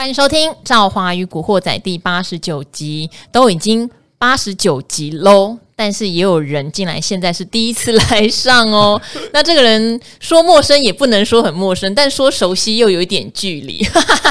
[0.00, 3.86] 欢迎收听《赵华与古惑仔》第八十九集，都已经
[4.16, 8.98] 八十九集喽，但是也有人进来，现在是第一次来上哦。
[9.34, 13.86] 那这个人说陌生也不能说很陌生，但说熟悉又有一点距离。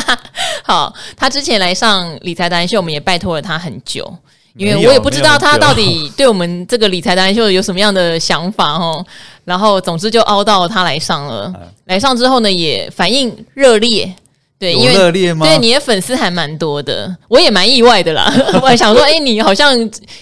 [0.65, 4.11] 好，他之前来上理财达人秀，我们也拜托了他很久，
[4.55, 9.05] 因为我也不知道他到底 对我们这个理财达人秀有什么样的想法哦。
[9.45, 11.53] 然后总之就凹到他来上了，
[11.85, 14.11] 来上之后呢，也反应热烈。
[14.59, 15.11] 对，因为？
[15.11, 18.29] 对你的粉丝还蛮多的，我也蛮意外的啦。
[18.61, 19.73] 我还想说，哎，你好像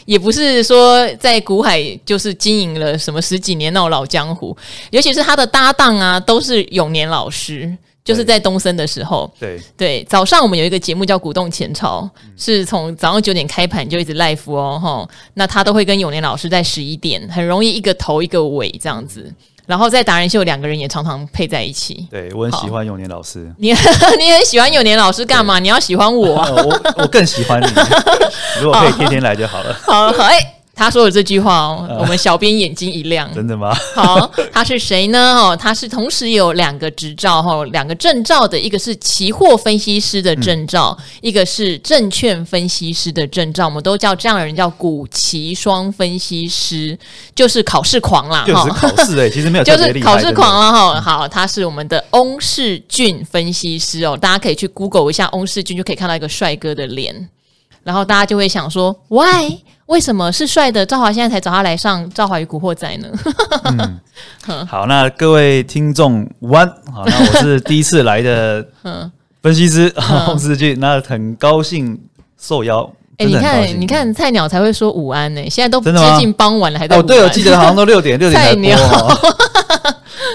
[0.06, 4.56] 也不是说在股海就是经营了什么十几年那种老江湖，
[4.92, 9.28] 尤其是他的搭档啊，都是永年老师，就是在东森的时候。
[9.40, 12.08] 对对，早上我们有一个节目叫《股动前朝》，
[12.38, 19.34] 是从早上九点开盘就一直 live 哦，吼，那他都会跟永年老师在十一点，很容易一个头一个尾这样子。
[19.68, 22.08] 然后在达人秀，两个人也常常配在一起。
[22.10, 23.54] 对，我很喜欢永年老师。
[23.60, 23.68] 你
[24.18, 25.60] 你很喜欢永年老师干嘛？
[25.60, 26.50] 你要喜欢我啊？
[26.50, 27.68] 我我更喜欢你。
[28.62, 29.78] 如果可以天天来就好了。
[29.84, 30.57] 好，好，哎。
[30.78, 33.34] 他说的这句话哦，我们小编眼睛一亮。
[33.34, 33.76] 真的吗？
[33.96, 35.34] 好，他是谁呢？
[35.36, 43.66] 哦，他是同时有两个执照哈，两个证照的，一个是期货分析师的证照，嗯、一个是证券分析师的证照。
[43.66, 46.96] 我们都叫这样的人叫股期双分析师，
[47.34, 48.46] 就是考试狂啦。
[48.46, 51.02] 就是考试哎， 其实没有就是考试狂了哈。
[51.02, 57.30] 好，他是我们的翁世俊分析师哦，大家可以去 Google 一下翁世俊，就可以看到一个帅哥的脸，
[57.84, 59.58] 然后大家就会想说，Why？
[59.88, 63.08] 为什么是帅的赵华现在才找他来上《赵华与古惑仔》呢？
[64.48, 68.66] 嗯， 好，那各位听众午安，好，那我是第一次来的
[69.42, 71.98] 分析师洪世俊，那很高兴
[72.38, 72.84] 受邀。
[73.18, 76.98] 哎、欸，你看，你看菜鸟才会说午安呢、欸，现在都接近傍晚了，还在。
[76.98, 78.62] 哦，对，我记得好像都六点六点才播。
[78.62, 78.78] 菜鸟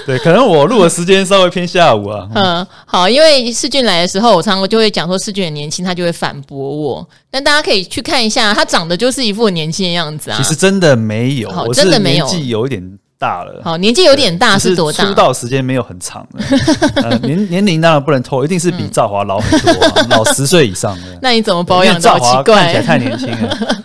[0.07, 2.27] 对，可能我录的时间稍微偏下午啊。
[2.35, 7.07] 嗯，好，因为世俊来的时候，我常常就会讲说世俊很年轻，他就会反驳我。
[7.31, 10.37] 但大家可以去看一下，他长得就是一副年轻的样子啊。
[10.37, 13.61] 其实真的没有，好，真的没有，年纪有一点大了。
[13.63, 15.05] 好，年纪有点大是多大？
[15.05, 16.27] 出道时间没有很长
[17.23, 21.19] 年年龄当然不能偷，一定是比赵华老很多、啊， 老十岁以上的。
[21.21, 21.99] 那你怎么保养？
[21.99, 23.83] 赵华看起来太年轻了。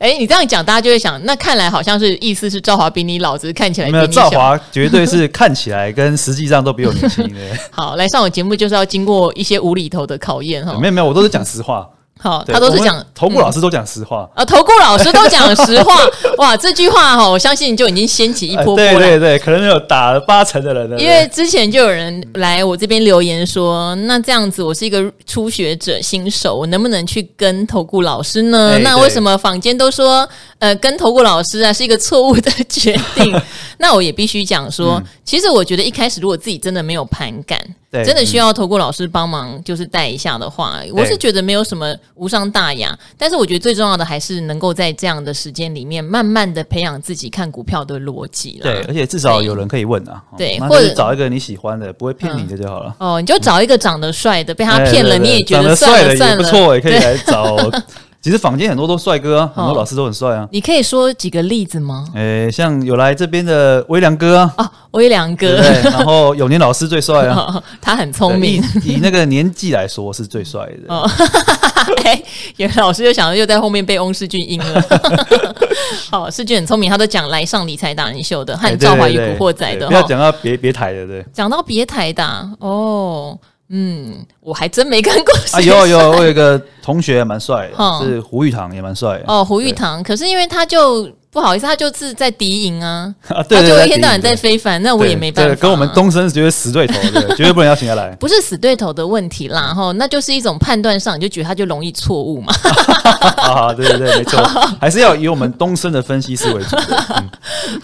[0.00, 4.06] 哎，你这样讲，大家就会想，那看来好像是意思是赵华比你老，只是看起来没有。
[4.06, 7.38] 赵华绝对是看起来跟实际上都比我年轻的。
[7.70, 10.78] 好，来上我节目就是要经过一些无厘头的考验哈。
[10.80, 11.86] 没有没有，我都是讲实话。
[12.20, 15.94] 好，他都是讲投顾老师都讲实话啊，投顾老师都讲实话，
[16.36, 18.98] 哇，这句话哈，我相信就已经掀起一波波了。
[18.98, 20.98] 对对对，可能有打了八成的人了。
[20.98, 28.78] 因为之前就有人来我这边留言说，那这样子我是一个初学者新手，我能不能去跟投顾老师呢？
[28.80, 33.40] 那为什么坊间都说呃跟投顾老师啊是一个错误的决定？
[33.78, 37.58] 那我也必须讲说，其实我觉得一开始如果自己真的没有盘感。
[37.90, 42.96] 对真的需要投顾老师帮忙，就是带一下的话，嗯、我是觉得没有什么无伤大雅。
[43.18, 48.60] 但是我觉得最重要的还是能够在这样的时间里面，慢慢的培养自己看股票的逻辑。
[48.62, 50.22] 对，而且至少有人可以问啊。
[50.38, 52.94] 对，或者找一个你喜欢的，不会骗你的就好了。
[53.00, 57.56] 嗯、哦，你就找一个长得帅的，被他骗了，你也觉得算了算了，不错，也可以来找。
[58.22, 60.46] 其实坊间很多都帅哥啊，很多老师都很帅啊。
[60.52, 62.06] 你可以说几个例子吗？
[62.14, 70.94] 诶，像有来这边的威良哥啊，哦，威良哥，然后永年老师最帅啊， 他很聪明，以那个年纪来说是最帅的。
[70.94, 71.08] 哦，
[72.04, 72.22] 哎，
[72.58, 74.84] 永年老师就想着又在后面被翁世俊阴了。
[76.10, 82.22] 好，世俊很聪明，他都讲来上理财达人秀的和赵华与古惑仔的，不要讲到别别台的，对，讲到别台的
[82.58, 83.38] 哦。
[83.70, 85.60] 嗯，我还真没看过啊。
[85.64, 89.24] 有有，我有一个同学蛮帅的，嗯、是胡玉堂，也蛮帅的。
[89.26, 91.08] 哦，胡玉堂，可是因为他就。
[91.32, 95.54] 不好意思，他就是在敌营啊， 啊对对对，他就一天到晚在非凡，那我也没办法、啊。
[95.54, 98.10] 跟我们东升是绝对死对头， 对，绝对不能邀请他来。
[98.16, 102.52] 不是死对头的问题啦，哈，那就是一种判断上，你就觉得他就容易错误嘛。
[103.38, 104.42] 啊，对对对，没错，
[104.80, 106.76] 还是要以我们东升的分析师为主。
[107.16, 107.30] 嗯、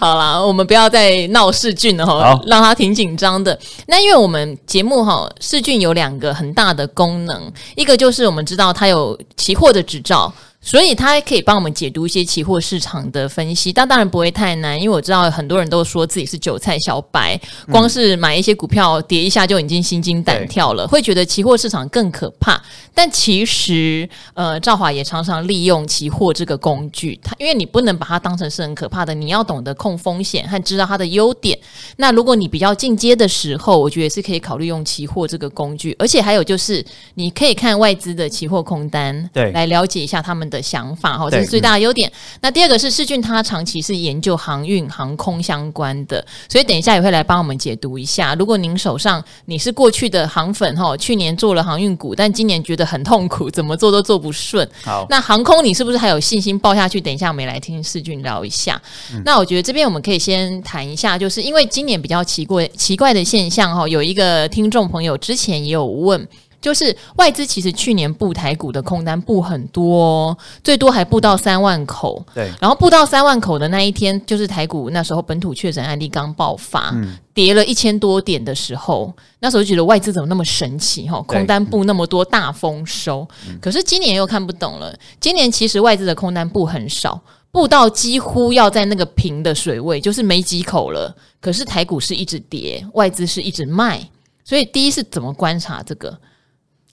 [0.01, 3.57] 好啦，我们不要再闹世俊了让他挺紧张的。
[3.87, 7.41] 那因为我们节目哈，世俊有两个很大的功能，
[7.77, 10.33] 一个就是我们知道他有期货的执照。
[10.67, 17.41] 所以他还可以帮我们解读一些期货市场的分析，但当然不会太难，因为我知道很多人都说自己是韭菜小白，
[17.71, 22.61] 光是买一些股票跌一下就已经心惊胆跳了，会觉得期货市场更可怕。
[22.93, 31.57] 但其实，呃，赵华也常常利用期货这个工具，他因为你不能把它当成是很可怕的，你要懂得控风险和知道它的优点。
[31.99, 36.85] 那如果你比较进阶的时候，我觉得是可以考虑用期货这个工具，而且还有就是
[37.15, 40.56] 你可以看外资的期货空单，对，来了解一下他们的。
[40.57, 42.11] 的想法哈，这是最大的优点。
[42.41, 48.35] 那第二个是世俊他长期是研究航运航空相关的，所以等一下也会来帮我们解读一下。
[48.35, 54.67] 如果您手上你是过去的航粉哈，去年做了航运股，但今年觉得很痛苦，怎么做都做不顺。
[54.83, 57.01] 好，那航空你是不是还有信心抱下去？
[57.01, 58.81] 等一下我们也来听世俊聊一下。
[59.13, 66.27] 嗯、那我觉得这边我们可以先谈一下，就是因为今年比较奇怪奇怪的现象哈，有一个听众朋友之前也有问。
[66.67, 72.27] 就是外资其实去年布台股的空单布很多，哦，最多还布到三万口。
[72.35, 83.25] 对，然后布到三万口的那一天，就是台股那时候本土确诊案例刚爆发，嗯、跌了一千多点的时候，那时候就觉得外资怎么那么神奇哈，空单布那么多，大丰收。
[83.49, 87.21] 嗯、可是今年又看不懂了，今年其实外资的空单布很少，
[87.53, 91.15] 布到几乎要在那个平的水位，就是没几口了。
[91.41, 94.05] 可是台股是一直跌，外资是一直卖，
[94.45, 96.19] 所以第一是怎么观察这个？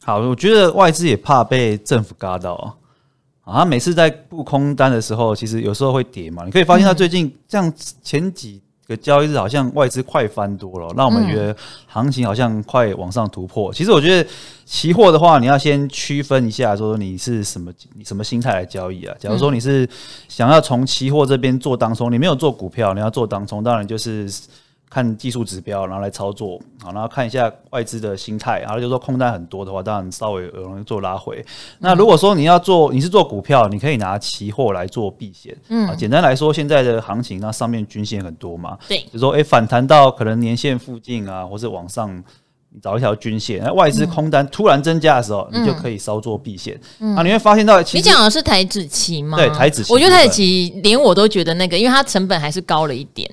[0.06, 2.76] 好，我觉得外资也怕被政府嘎到啊。
[3.46, 6.44] 啊，他每次在布空单的时候，其实有时候会跌嘛。
[6.44, 11.56] 你可以发现，他最近这样前几个交易日，好像外资快翻多了，让我们觉得
[11.88, 13.74] 行情好像快往上突破。
[13.74, 14.30] 其实我觉得
[14.66, 19.16] 期货的话，你要先区分一下，说你是什么，你什么心态来交易啊？
[19.18, 19.88] 假如说你是
[20.28, 24.30] 想要从期货这边做当冲，你没有做股票，你要做当冲，当然就是。
[24.94, 31.40] 看技术指标，然后来操作，好，然后看一下外资的心态，然后就说空单很多的话，当然稍微容易做拉回。
[31.40, 31.46] 嗯、
[31.80, 35.58] 那如果说你要做，你是做股票，你可以拿期货来做避险。
[35.70, 42.24] 嗯，简单来说，现在的行情那上面均线很多嘛，对，就说哎、欸、反弹到可能年线附近啊，或是往上
[42.80, 46.80] 找一条均线，那外资空单突然增加的时候，嗯、你就可以稍作避险。
[47.00, 49.38] 嗯，啊，你会发现到，你讲的是台子期吗？
[49.40, 53.28] 对，台子期，我觉得台子期连我都觉得那个，因为它成本还是高了一点。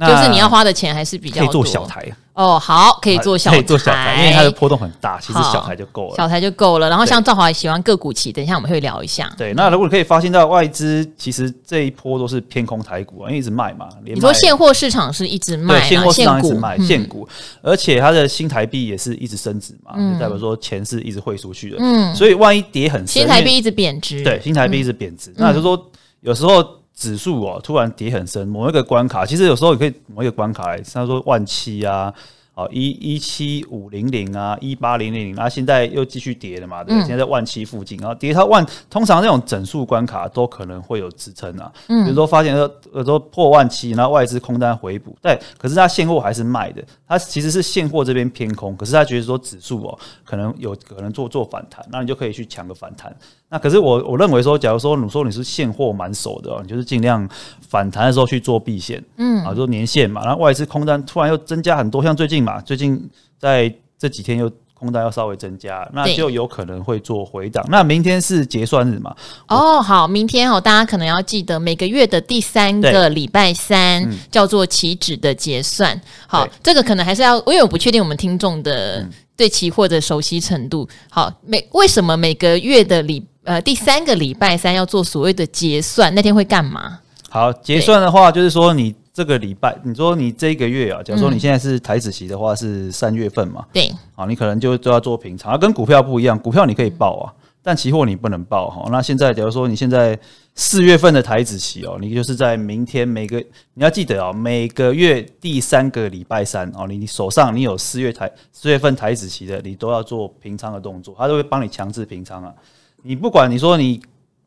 [0.00, 1.46] 就是你要花的钱还是比较多。
[1.46, 6.88] 可以做小台哦，好，可以做小台，可以做小台，因为它的波动很大，其实小台就够了，小台就够了。
[6.88, 9.30] 然后像赵华喜欢个股期，等一下我们会聊一下。
[9.36, 13.88] 对，那如果你可以发现到外资其实这一波都是偏空台股啊，因为一直卖嘛。
[14.02, 17.28] 你说现货市场是一直卖，现货市场一直卖现股，
[17.60, 21.76] 而且它的新台币也是一直升值嘛，就代表说钱是一直汇出去的。
[21.78, 26.79] 嗯，所以万一跌很深，新台币一直贬值，对，新台币一直贬值，那就是说有时候。
[27.00, 32.12] 指数哦，突然跌很深，某一个关卡，其实有时候也可以某一个关卡来，像说万七啊。
[32.52, 41.72] 好，一一七五零零啊，一八零零零，然后现在又继续跌了嘛，对，现在在万七附近，然后跌到万，通常这种整数关卡都可能会有支撑啊。
[41.86, 53.14] 嗯，比如说发现说，有时候破万七，然后外资空单回补，但可是它现货还是卖的，它其实是现货这边偏空，可是他觉得说指数哦，可能有可能做做反弹，那你就可以去抢个反弹。
[53.50, 57.28] 那可是我我认为说，假如说你说你是现货满手的，你就是尽量
[57.68, 62.40] 反弹的时候去做避险，嗯，啊，就年限嘛，然后外资空单突然又增加很多，像最近。
[62.40, 62.98] 嘛，最近
[63.38, 67.62] 在这几天又空单要稍微增加，那就有可能会做回档。
[67.68, 69.14] 那明天是结算日嘛？
[69.48, 76.00] 哦，好，明天哦，大家可能要记得每个月的第三个礼拜三叫做期指的结算。
[76.26, 79.06] 好，这个可能还是要，因为我不确定我们听众的
[79.36, 80.88] 对期货的熟悉程度。
[81.10, 86.14] 好，每为什么每个月的礼呃第三个礼拜三要做所谓的结算？
[86.14, 87.00] 那天会干嘛？
[87.28, 88.94] 好，结算的话就是说你。
[89.12, 93.66] 这个礼拜，你说你这个月啊，假如说你现在是台子席的话，是三月份嘛？
[93.72, 97.26] 对，好，你可能就都要做平仓，跟股票不一样，股票你可以报啊，
[97.60, 98.88] 但期货你不能报哈。
[98.90, 100.18] 那现在，假如说你现在
[100.54, 103.38] 四月份的台子期哦，你就是在明天每个
[103.74, 112.54] 你要记得哦，每个月第三个礼拜三哦，你你手上你有四月台四月份台子期的，你都要做平仓的动作，他都会帮你强制平仓啊。
[113.02, 114.00] 你不管你说你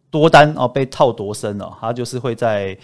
[0.10, 2.78] 多单哦被套多深哦，它就是会在。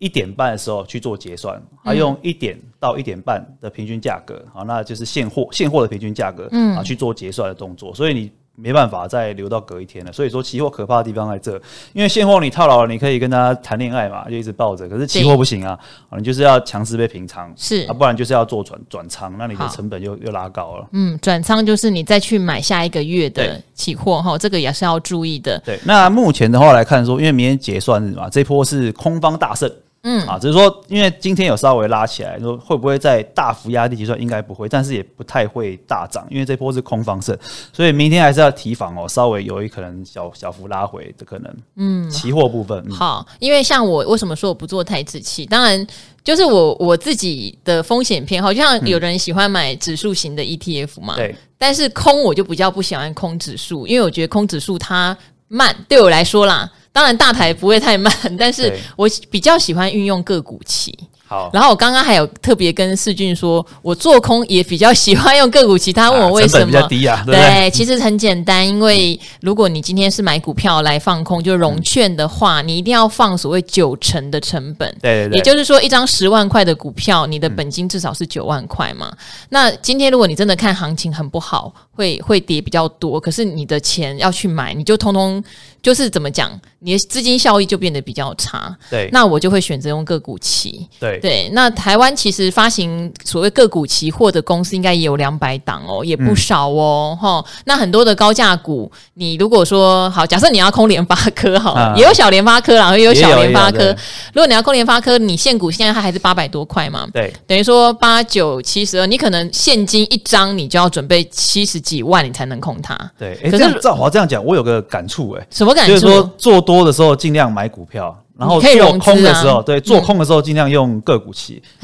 [0.00, 10.12] 一点半的时候去做结算，它用一点到一点半的平均价格，好，那就是现货现货的平均价格，嗯，啊去做结算的动作，所以你没办法再留到隔一天了。
[10.12, 11.52] 所以说期货可怕的地方在这，
[11.92, 15.78] 因为现货你套牢了，你可以跟他谈恋爱嘛，就一直抱着，可是期货不行啊，
[16.16, 20.88] 你就是要强制被平仓，是啊，不然就是要做转转仓，那你的成本又又拉高了。
[20.92, 25.58] 嗯，转仓就是你再去买下一个月的期货哈，这个也是要注意的。
[25.64, 29.70] 对，那目前的话来看说，因为明天结算日嘛，这波是空方大胜。
[30.08, 34.18] 嗯啊，只是说，因为今天有稍微拉起来，说会不会再大幅压低结算？
[34.18, 37.36] 应该不会，但是也不太会大涨，因为这波是空方胜，
[37.74, 41.54] 所以明天还是要提防哦，稍微有一可能小小幅拉回的可能。
[41.76, 45.44] 嗯，期货部分、嗯、好，因为像我为什么说我不做台指期？
[45.44, 45.86] 当然
[46.24, 55.16] 就是我我自己的风险偏好，就像有人喜欢买指数型的 ETF 嘛，对、嗯，但是空我就比较不喜欢空指数，因为我觉得空指数它
[55.48, 56.70] 慢，对我来说啦。
[56.92, 60.96] 当然，大台不会太慢， 但是我比较喜欢运用个股期。
[61.28, 66.66] 好，然后我刚刚还有特别跟世俊说，我做空也比较喜欢用个股其，他问我为什么？
[66.66, 79.12] 比较低啊，对，对，其实很简单，因为如果你今天是买股票来放空，就融券的话，你一定要放所谓九成的成本，对对对，也就是说一张十万块的股票，你的本金至少是九万块嘛。
[79.50, 85.44] 那今天如果你真的看行情很不好，会会跌比较多，可是你的钱要去买，你就通通
[85.82, 88.76] 就是怎么讲，你的资金效益就变得比较差。
[88.90, 90.88] 对，那我就会选择用个股期。
[90.98, 91.18] 对。
[91.20, 97.44] 对，那台湾其实发行所谓个股期货的公司应该也有两百档哦，也不少哦，哈、嗯。
[97.64, 103.94] 那很多的高价股，你如果说好，假设你要空联发科，好，啊、也有小联发科，然后也有小联发科。
[104.32, 107.06] 如果你要空联发科，你现股现在它还是八百多块嘛？
[107.12, 112.96] 对，等于说八九七十二，你可能现金一张你就要准备七十几万，你才能空它。
[113.18, 115.94] 对，可是赵华这样讲，我有个感触，哎，什么感觉？
[115.94, 118.16] 就是说做多的时候尽量买股票。
[118.38, 121.60] 然后做空的时候，对，做空的时候尽量用个股期。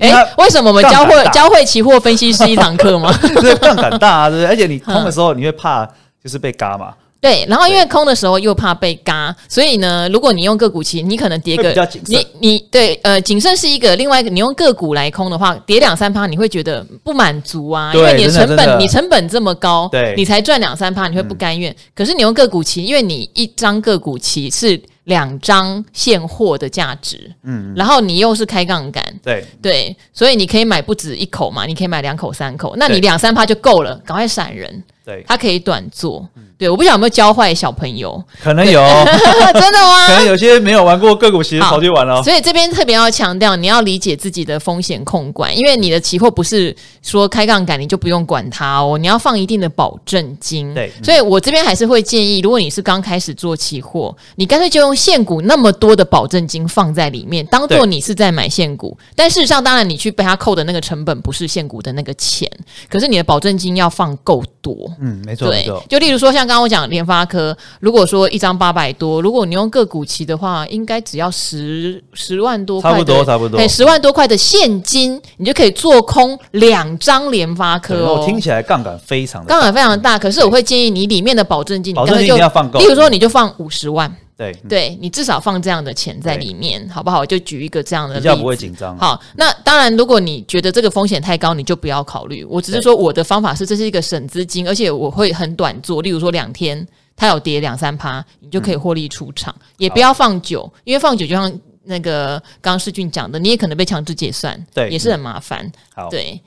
[0.00, 3.16] 哎，为什么我们教会教会期货分析师一堂课吗？
[3.40, 4.48] 对， 杠杆大啊，对不对？
[4.48, 5.86] 而且你空的时候， 你会怕
[6.20, 6.92] 就是被嘎嘛。
[7.22, 11.72] 对，然后因为空的时候又怕被嘎，所以呢，如果你用个股期，你可能跌个。
[12.06, 21.74] 你你对呃，谨慎是一个，另外一个你用个股来空的话，跌两三趴，你会觉得不满足啊，因为你的成本你成本这么高，对，你才赚两三趴，你会不甘愿。
[21.94, 24.80] 可是你用个股期，因为你一张个股期是。
[25.06, 29.44] 两张现货的价值，嗯，然后你又是开杠杆，对。
[29.60, 36.26] 对，所以你可以买不止一口嘛，你可以买两口三口，那你两三趴就够了，赶快闪人，对，它可以短做。
[36.56, 38.80] 对，我不晓得有没有教坏小朋友，可能有，
[39.52, 40.06] 真的吗？
[40.06, 42.22] 可能有些没有玩过个股其实跑去玩了。
[42.22, 50.72] 所以这边特别要强调，你要理解自己的风险控管，因为你的期货不是说开杠杆你就不用管它哦，你要放一定的保证金。
[50.72, 58.96] 对，所以我这边还是会建议，如果你是刚开始做期货，你干脆就用现股那么多的保证金放在里面，当做你是在买现股。
[59.16, 62.48] 但事实上，当然你去被他扣的那个成本不是现股的那个钱，
[62.88, 64.91] 可是你的保证金要放够多。
[65.00, 66.42] 嗯，没错，对，就例如说像。
[66.42, 78.18] 刚刚我讲联发科，如果说一张八百多，如果你用个股期的话，应该只要十十万多块，差不多差不多，对十万多块的现金，你就可以做空两张联发科哦。
[78.20, 84.12] 我听起来杠杆非常的，杠杆非常大，可是我会建议你里面的保证金，保证金要放够，例如说你就放五十万。
[84.36, 87.24] 对，对你至少放这样的钱在里面，好不好？
[87.24, 88.96] 就举一个这样的例子，比较不会紧张。
[88.98, 92.42] 好，那当然，如果你觉得这个风险太高，你就不要考虑。
[92.44, 96.00] 我只是说我的方法是，这是一个省资金，而且我会很短做。
[96.02, 96.84] 例如说两天，
[97.14, 101.52] 它有跌两三趴，你就可以获利出场，嗯、也不要放久，因为放久就像
[101.84, 105.70] 那个刚刚世俊讲的，你也可能被强制结算，对，也是很麻烦。
[105.94, 106.40] 好，对，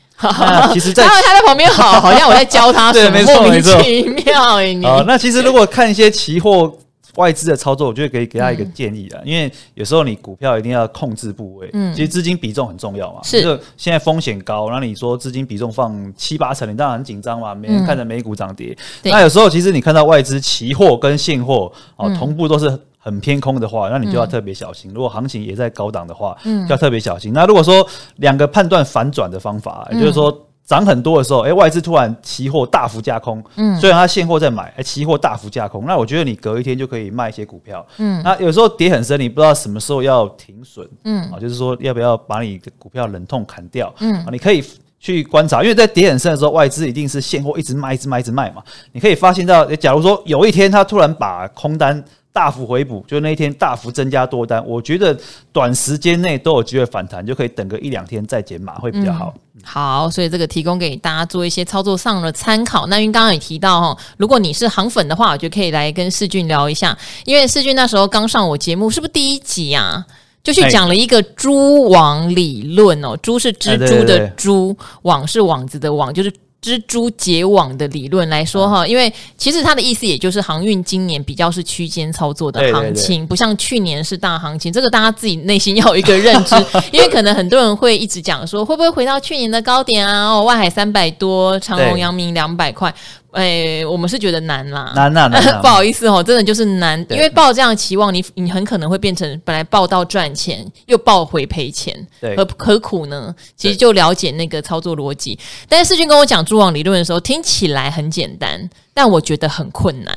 [0.74, 4.74] 其实在，他在旁边好，好像我在教他什么，没错，莫名其妙哎，
[5.06, 6.75] 那其实如果看一些期货。
[7.15, 13.19] 外资的操作，我觉得可以给他一个建议啊，嗯、因为有时候你股票一定要控制部位，嗯，其实资金比重很重要嘛。
[13.24, 13.41] 是，
[13.77, 17.55] 现在风险高，那你说资金比重放七八成，你当然很紧张嘛。
[17.55, 24.91] 每天看着美股涨跌，嗯、那有时候其实你看到外资期货跟现货哦同步都是很偏空的话，那你就要特别小心。
[24.91, 27.34] 嗯、如果行情也在高档的话，嗯，就要特别小心。
[27.34, 30.45] 那如果说两个判断反转的方法，也就是说。
[30.65, 44.63] 涨很多的时候，哎、欸，外资突然期货大幅加空，嗯，虽然它现货在买，哎、欸，期货大幅加空，那我觉得你隔一天就可以卖一些股票，嗯，那有时候跌很深，你不知道什么时候要停损，嗯，啊，就是说要不要把你的股票忍痛砍掉，嗯，啊，你可以
[45.00, 52.03] 去观察，因为在跌很深的时候，外资一定是现货一直卖，一直卖，一直卖嘛，你可以发现到，欸、假如说有一天它突然把空单。
[52.36, 55.18] 大幅回补，就那一天大幅增加多单，我觉得
[55.54, 59.34] 短时间内都有机会反弹，就可以等个一两天再减码会比较好。
[59.54, 59.62] 嗯。
[59.63, 62.88] 好，所以这个提供给大家做一些操作上的参考。
[62.88, 70.06] 那因为刚刚也提到哈，如果你是行粉的话，我觉得可以来跟世俊聊一下，因为世俊那时候刚上我节目，是不是第一集啊？
[70.44, 76.30] 就去讲了一个蛛网理论哦，蛛是蜘蛛的蛛，网是网子的网，就是。
[76.65, 84.74] 蜘蛛结网的理论来说哈，因为其实它的意思也就是航运今年比较是区间操作的行情，不像去年是大行情。
[84.74, 86.55] 这个大家自己内心要有一个认知，
[86.91, 90.34] 因为可能很多人会一直讲说，会不会回到去年的高点啊？
[90.34, 92.91] 哦，外海三百多，长隆、阳明两百块。
[93.36, 103.36] 哎、欸，我们是觉得难啦，难呐、啊， 难、啊，不好意思哦，真的就是难，因为抱这样的期望，你你很可能会变成本来抱到赚钱，又抱回赔钱，对，何何苦呢？
[103.58, 105.38] 其实就了解那个操作逻辑。
[105.68, 110.15] 但是世俊跟我讲蛛网理论的时候，听起来很简单，但我觉得很困难，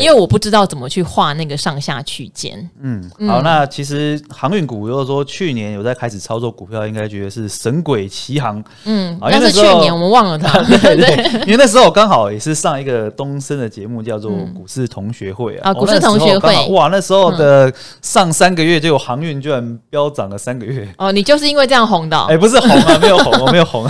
[0.00, 2.70] 因为我不知道怎么去画那个上下区间。
[2.80, 8.62] 嗯，好，那其实航运股如果说去年有在开始操作股票，应该觉得是神鬼奇航。
[8.84, 15.70] 嗯，但是去年我们忘了它， 对对对，因为那时候刚好也是上一个东升的节目，叫做股市同学会啊。
[15.70, 20.88] 啊，股市同学会，哇，那时候的上三个月就有航运居然飙涨了三个月。
[20.98, 22.16] 哦，你就是因为这样红的？
[22.28, 23.84] 哎，不是红啊， 没有红，我没有红，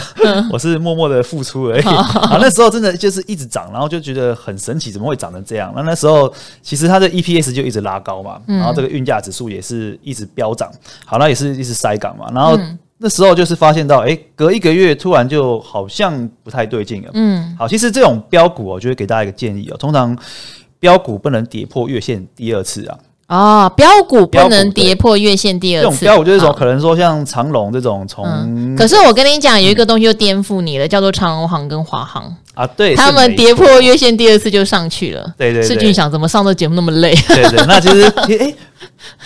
[0.51, 1.83] 我是默默的付出而已。
[1.83, 5.73] 啊，那时候真的就是一直涨，然后就觉得很神奇，怎么会涨成这样？
[5.77, 6.33] 那那时候
[6.63, 10.71] 其实它的 EPS 就一直拉高嘛，然后这个运价指数也是一直飙涨，
[11.05, 12.31] 好，那也是一直塞港嘛。
[12.35, 12.59] 然后
[12.99, 17.11] 那时候就是发现到，哎，隔一个月突然就好像不太对劲了。
[17.15, 20.17] 嗯，好，其实这种标股，我就会给大家一个建议哦，通常
[20.79, 22.99] 标股不能跌破月线第二次啊。
[23.33, 25.85] 啊，标股不能跌破月线第二次。
[25.85, 35.33] 这种标股就是说，可能说像长荣这种从、嗯，可是我跟你讲，有一个东西就颠覆你了，叫做长荣航跟华航啊，对，他们跌破月线第二次就上去了。
[35.39, 37.15] 对对，世俊想怎么上这节目那么累？
[37.29, 38.55] 对对，那其实哎、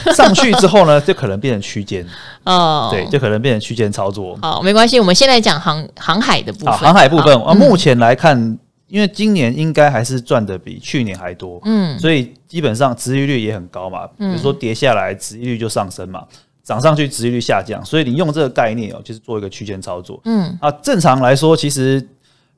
[0.04, 2.06] 欸，上去之后呢， 就可能变成区间
[2.44, 4.38] 哦，对，就可能变成区间操作。
[4.40, 6.74] 好，没关系，我们先来讲航航海的部分。
[6.74, 8.56] 航海部分啊，目前来看。
[8.88, 14.06] 因为今年应该还是赚的比去年还多，嗯，所以基本上殖利率也很高嘛。
[14.18, 16.20] 比如说跌下来，殖利率就上升嘛；
[16.62, 17.84] 涨上去，殖利率下降。
[17.84, 20.20] 所以你用这个概念哦，就是做一个区间操作。
[20.24, 22.06] 嗯，啊，正常来说，其实。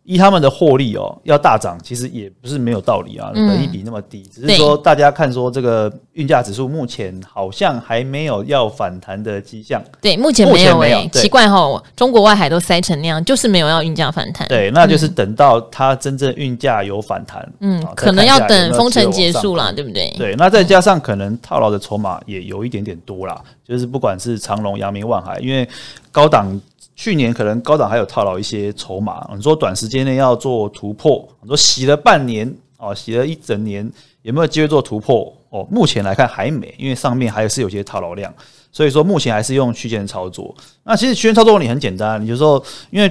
[0.09, 3.31] 依他们的获利哦，要大涨，其实也不是没有道理啊。
[3.35, 9.85] 本一比那么低，只是说大家看说这个运价指数目前好像还没有要反弹的迹象。
[10.01, 14.49] 对，目前没有诶，奇怪哈，中国外海都塞成那样，就是没有要运价反弹。
[14.49, 20.09] 对，那就是等到它真正运价有反弹，嗯，可能要等封城结束啦，对不对？
[20.17, 25.69] 对，那再加上可能套牢的筹码也有一点点多啦，就是不管是长隆、阳明、万海，因为
[26.11, 26.59] 高档。
[26.99, 33.89] 去年可能高档还有套牢一些筹码，你说短时间内要做突破，你说洗了半年哦，洗了一整年，
[34.23, 35.33] 有没有机会做突破？
[35.51, 38.35] 哦，目前来看还没，因为上面还是有些套牢量，
[38.73, 40.53] 所以说目前还是用区间操作。
[40.83, 43.09] 那其实区间操作你很简单，你就说，因为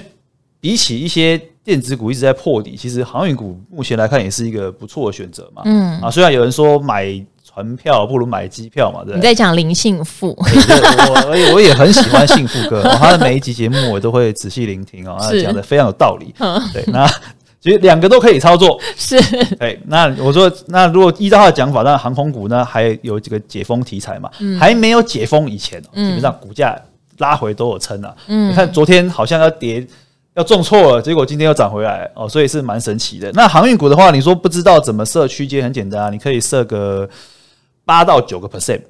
[0.59, 5.61] 比起一些电子股一直在破底，其实航运股目前来看也是一个不错的选择嘛。
[5.63, 7.25] 嗯啊，虽然有人说买。
[7.57, 9.03] 船票不如买机票嘛？
[9.03, 9.15] 对。
[9.15, 16.31] 你在讲林幸福，我我也很喜欢幸福哥， 他的每一集节目我都会仔细聆听哦，他讲的非常有道理。
[16.71, 17.07] 对，那
[17.59, 18.79] 其实两个都可以操作。
[18.95, 19.19] 是，
[19.57, 19.79] 对。
[19.87, 24.29] 那我说，那如果依照他的讲法，那航空股呢还有几个解封题材嘛？
[24.59, 26.79] 还没有解封以前，基本上股价
[27.17, 28.13] 拉回都有撑啊。
[28.27, 29.85] 嗯，你看昨天好像要跌。
[30.35, 33.31] 要重挫了，结果今天又涨回来哦，所以是蛮神奇的。
[33.31, 37.09] 那航运股的话，你说不知道怎么设区间，很简单啊，你可以设个
[37.87, 38.81] 八到九个 percent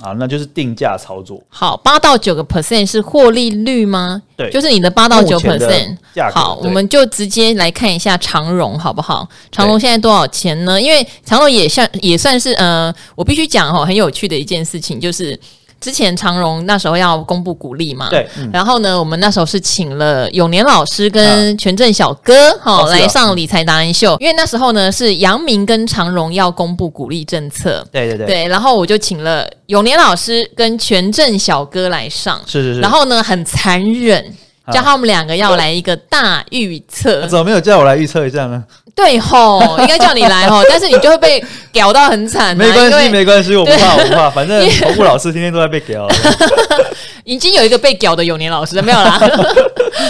[0.00, 1.42] 啊，那就是定价操作。
[1.48, 4.22] 好，八到九个 percent 是获利率吗？
[4.36, 5.96] 对，就是你的八到九 percent。
[6.32, 9.28] 好，我们就直接来看一下长荣好不好？
[9.50, 10.80] 长荣现在多少钱呢？
[10.80, 15.38] 因为长荣也像也算是呃，我必须讲哦，很有趣的一件事情就是。
[15.80, 34.34] 之前长荣那时候要公布鼓励嘛，对，然后呢，我们那时候是请了永年老师跟权证小哥哈来上理财达人秀，因为那时候呢是杨明跟长荣要公布鼓励政策，对对对，对，然后我就请了永年老师跟权证小哥来上，是是是，然后呢很残忍，
[34.72, 38.62] 叫他们两个要来一个大预测，怎么没有叫我来预测一下呢？
[38.94, 42.56] 对吼， 应该叫你来吼，但是你就会被屌到很惨。
[42.56, 46.08] 没关系，没关系，我不怕，我不怕，反正 投顾老师天天都在被屌。
[47.24, 49.20] 已经有一个被屌的永年老师没有啦，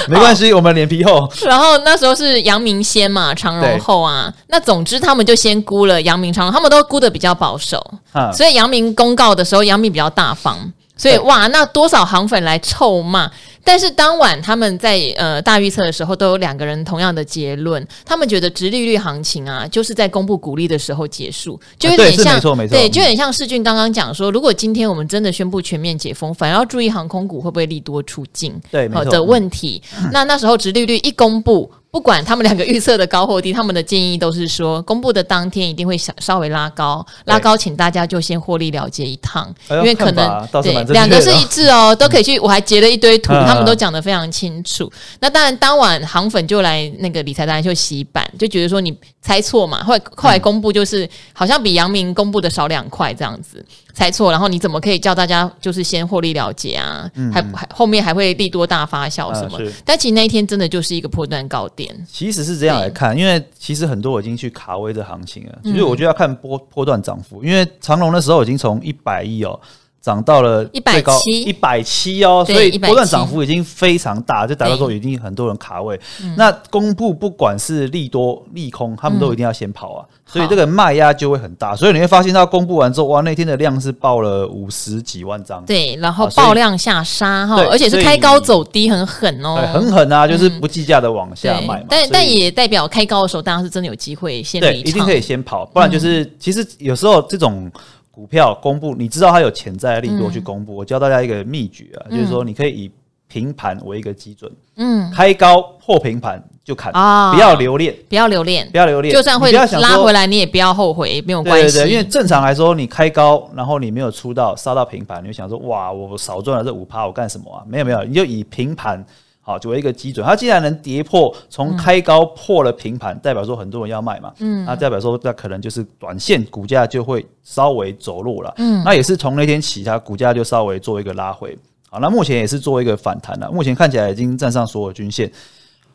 [0.06, 1.28] 没关系，我们脸皮厚。
[1.44, 4.32] 然后那时候是杨明先嘛，长荣后啊。
[4.46, 7.84] 那总之他们就先估了杨明、长荣，他们都估的比较保守，
[8.32, 10.56] 所以杨明公告的时候，杨明比较大方。
[10.96, 13.30] 所以哇，那多少行粉来臭骂？
[13.68, 29.82] 但是当晚他们在呃大预测的时候，都有两个人同样的结论，他们觉得直利率行情啊，就是在公布股利的时候结束，就有点像，没错没错，对，就有点像世俊刚刚讲说，如果今天我们真的宣布全面解封，反而要注意航空股会不会利多出尽，对，好的问题。
[30.12, 31.70] 那那时候直利率一公布。
[31.90, 42.38] 不管他们两个预测的高或低，他们的建议都是说，公布的当天一定会稍稍微拉高，拉高，请大家就先获利了结一趟，因为可能对两个是一致哦，都可以去。
[42.40, 44.90] 我还截了一堆图，他们都讲得非常清楚。
[45.20, 53.64] 那当然，当晚行粉就来那个理财达人秀洗版，就觉得说你猜错嘛，后来后来公布就是好像比阳明公布的少两块这样子。
[53.94, 57.10] 猜错，然后你怎么可以叫大家就是先获利了结啊？
[57.14, 59.58] 嗯、还还后面还会利多大发酵什么？
[59.58, 61.92] 啊、但其实那一天真的就是一个破断高点。
[62.08, 65.58] 其实是这样来看，因为其实很多我已经去卡位的行情了。
[65.64, 69.58] 其实我觉得要看波波段涨幅，因为长隆的时候已经从一百亿哦
[70.00, 75.98] 涨到了一百七，一百七哦，所以波段涨幅已经非常大，就达到说已经很多人卡位。
[76.36, 81.74] 那公布不管是利多利空，他们都一定要先跑啊，所以这个卖压就会很大。
[81.74, 91.84] 所以你会发现到公布完之后，哇，那天的量是爆了五十几万张，对，然后爆量下杀哈，而且是开高走低，很狠哦，很狠啊，就是不计价的往下卖。
[91.88, 97.70] 但但也代表开高的时候，大家是真的有机会先对，一定可以先跑，不然就是其实有时候这种。
[98.18, 100.74] 股票公布，你知道它有潜在的利多去公布。
[100.74, 102.90] 嗯、我教大家一个秘诀啊，嗯、就是说你可以以
[103.28, 111.76] 平盘为一个基准，嗯，开高破平盘就砍，啊、不要留恋，不要留恋，不要留恋，就算会拉回来，你也不要后悔，没有关系。
[111.76, 117.62] 对对对，因为正常来说，你开高，然后你没有出到杀到平盘，你就想说，哇，我少赚了这五趴，我干什么啊？
[117.68, 119.06] 没有没有，你就以平盘。
[119.48, 131.56] 好，作为一个基准，它既然能跌破，从开高破了平盘，嗯、代表说很多人要卖嘛，嗯，那代表说那可能就是短线股价就会稍微走弱了，嗯，那也是从那天起，它股价就稍微做一个拉回，
[131.88, 135.32] 好，那目前也是做一个反弹了，目前看起来已经站上所有均线。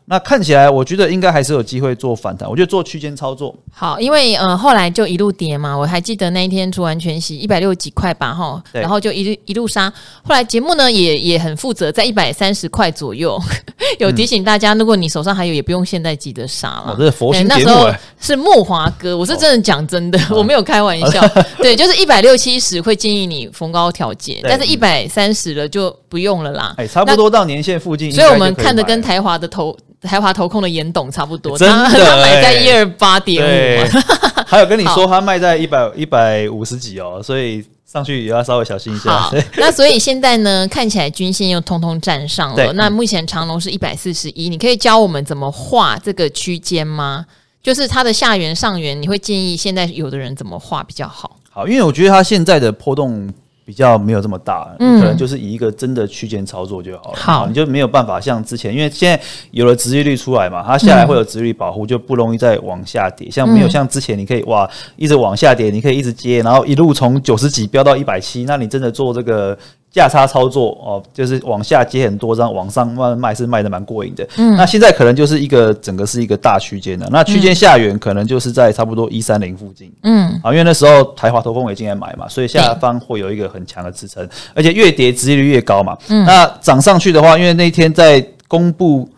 [0.06, 2.48] 那看起来，我觉得应该还是有机会做反弹。
[2.48, 5.74] 我觉得做区间操作好，因为呃后来就一路跌嘛。
[5.74, 9.90] 我还记得那一天出完全息一百六十几块吧，哈，然后就一路一路杀。
[10.22, 13.40] 后来节目呢也也很负责，在一百三十块左右，
[13.98, 16.92] 有提醒大家，如果你手上还有，也不用现在急着杀了。
[16.92, 17.60] 哦，这是佛心节目。
[17.60, 17.90] 那时候
[18.20, 21.26] 是木华哥，我是真的讲真的，哦、我没有开玩笑。
[21.58, 26.72] 对，就是一百六七十会建议你逢高调节，但是一百三十了就不用了啦。
[26.76, 29.76] 哎，差不多到年限附近，所以我们看的跟台华的投。
[30.00, 33.88] 台华投控的严董差不多，真的、欸、他买在一二八点五，
[34.46, 39.30] 还有跟你说他卖在一百一百五十几哦，所以上去也要稍微小心一下。
[39.56, 42.70] 那所以现在呢，看起来均线又通通站上了。
[42.74, 47.24] 那目前长龙是一百四十一，你可以教我们怎么画这个区间吗？
[47.62, 51.38] 就是它的下缘上缘，你会建议现在有的人怎么画比较好？
[51.50, 53.32] 好，因为我觉得它现在的波动。
[53.64, 57.16] 比较没有这么大，嗯，可能就是以一个真的区间操作就好了。
[57.16, 59.18] 好，你就没有办法像之前，因为现在
[59.52, 63.30] 有了殖利率出来嘛，它下来会有殖利率保护，就不容易再往下跌。
[63.30, 69.56] 像没有像之前，你可以哇一直往下跌，你可以一直接，然后一路从九十几飙到一百七，那你真的做这个。
[69.94, 74.26] 价差操作哦，就是往下接很多张，往上慢慢卖是卖的蛮过瘾的。
[74.36, 79.92] 嗯，那现在可能就是一个整个是一个大区间的，那区间下缘可能就是在差不多一三零附近。
[80.02, 85.96] 嗯，啊，因为那时候台华投控也进来买嘛，所以下方会有一个很强的支撑，而且越跌殖利率越高嘛。
[86.08, 89.08] 嗯，那涨上去的话，因为那天在公布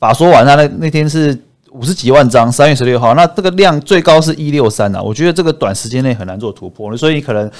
[0.00, 1.38] 法说完，那那那天是。
[1.74, 7.50] 五十几万张，三月十六号，那这个量最高是一六三啊，我觉得这个短时间内很难做突破，所以你可能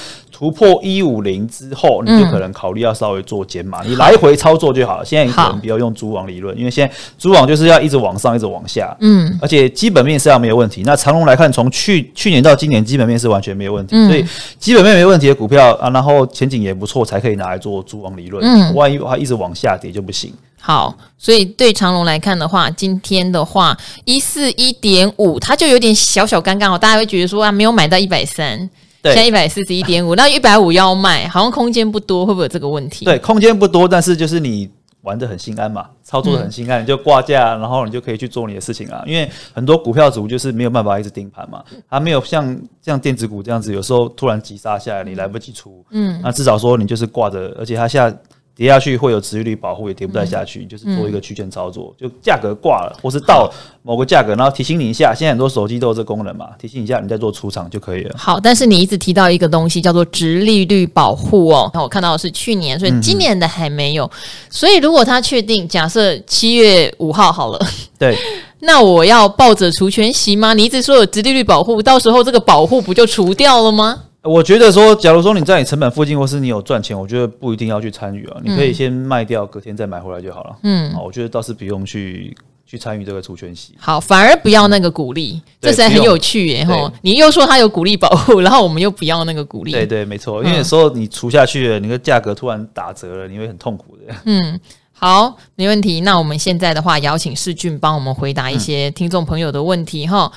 [0.42, 5.05] 突破一五零之后，你就可能考虑要稍微做减码，嗯、你来回操作就好了。
[5.05, 10.83] 现在你可能不要用蛛网理论，因为现在蛛网就是要一直往上，一直往下，嗯，而且基本面是要没有问题。
[10.85, 14.26] 那长龙来看，从去去年到今年，基本面是完全没有问题，嗯、所以
[14.59, 18.44] 基本面没问题的股票啊，然后前景也不错，才可以拿来做蛛网理论。
[18.44, 20.33] 嗯，万一它一直往下跌就不行。
[20.61, 26.76] 好，所以对长龙来看的话，今天的话一四一点五，它就有点小小尴尬哦。
[26.76, 28.68] 大家会觉得说啊，没有买到一百三，
[29.04, 33.04] 现在一百四十一点五，那一百五要卖，好像空间不多，会不会有这个问题？
[33.04, 39.02] 对，空间不多，但是就是你玩的很心安嘛，操作的很心安，嗯、你就挂价，然后你就可以去做你的事情啊。
[39.06, 48.16] 因为很多股票族就是没有办法一直盯盘嘛，它没有像像电子股这样子，有时候突然急杀下来，你来不及出，嗯，那至少说你就是挂着，而且它现在。
[48.54, 53.50] 跌下去会有殖利率保护，也跌不太下去，嗯、就是做一个区间操作，嗯、就价格挂了，或是到
[53.82, 55.14] 某个价格，然后提醒你一下。
[55.14, 58.14] 现在很多手机都有这功能嘛，提醒一下你再做出场就可以了。
[58.16, 64.04] 好，但是你一直提到一个东西叫做直利率保护哦，那我看到的是去年，所以今年的还没有。
[64.04, 64.10] 嗯、
[64.50, 67.66] 所以如果他确定，假设七月五号好了，
[67.98, 68.14] 对，
[68.60, 70.52] 那我要抱着除权息吗？
[70.52, 73.98] 你一直说有直利率保护，到时候这个保护不就除掉了吗？
[74.22, 78.37] 我觉得说，假如说你在你成本附近，或是你有赚钱，我觉得不一定要去参与啊。
[78.42, 80.56] 你可以先卖掉，隔天再买回来就好了。
[80.62, 83.74] 嗯，我觉得倒是不用去去参与这个除权息。
[83.80, 86.64] 好，反而不要那个鼓励，这实在很有趣耶！
[86.64, 89.72] 吼，你又说他有鼓励保护，然后我们又不要那个鼓励。
[89.72, 94.14] 对对，没错，因为有时候你除下去了，你的价格突然打折了，你会很痛苦的。
[94.26, 94.61] 嗯，
[94.92, 96.02] 好，没问题。
[96.02, 100.30] 那我们现在的话，邀请世俊帮我们回答一些听众朋友的问题哈。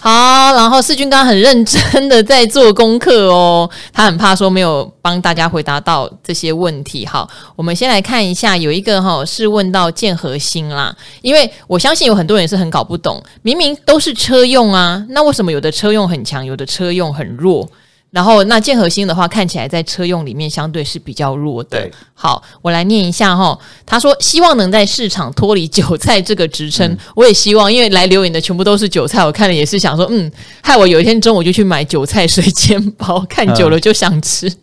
[0.00, 7.06] 好，然后士峻刚很认真的在做功课哦，他很怕说没有帮大家回答到这些问题。
[7.06, 7.26] 好，
[7.56, 17.66] 我们先来看一下，有一个哈是问到建和心啦，因为我相信有很多人是很搞不懂，明明都是车用啊，那为什么有的车用很强，有的车用很弱？
[18.14, 21.70] 然后那建核心的话，看起来在车用里面相对是比较弱的。
[21.70, 23.58] 对，好，我来念一下哈。
[23.84, 30.30] 他说希望能在市场脱离韭菜这个职称，嗯、我也希望，因为来留言的全部都是韭菜，我看了也是想说，嗯，
[30.62, 34.48] 害我有一天中午就去买韭菜水煎包，看久了就想吃。
[34.48, 34.54] 嗯、